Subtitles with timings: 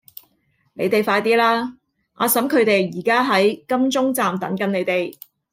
[0.73, 1.77] 你哋快啲啦!
[2.13, 5.15] 阿嬸佢哋而家喺金鐘站等緊你哋